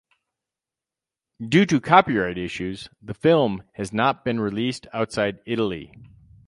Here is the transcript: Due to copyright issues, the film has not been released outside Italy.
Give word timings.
Due 1.47 1.67
to 1.67 1.79
copyright 1.79 2.35
issues, 2.35 2.89
the 3.03 3.13
film 3.13 3.61
has 3.73 3.93
not 3.93 4.25
been 4.25 4.39
released 4.39 4.87
outside 4.93 5.39
Italy. 5.45 5.93